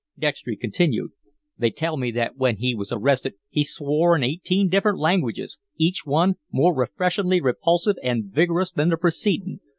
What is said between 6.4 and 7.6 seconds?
more refreshin'ly